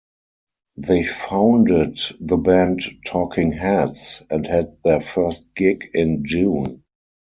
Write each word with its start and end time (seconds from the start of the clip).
They 0.77 1.03
founded 1.03 1.99
the 2.19 2.37
band 2.37 2.81
Talking 3.05 3.51
Heads 3.51 4.23
and 4.31 4.47
had 4.47 4.79
their 4.83 4.99
first 5.01 5.53
gig 5.55 5.89
in 5.93 6.23
June. 6.25 6.83